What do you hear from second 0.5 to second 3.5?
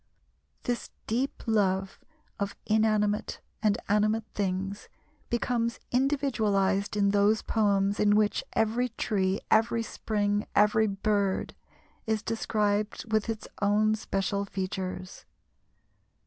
This deep love of inanimate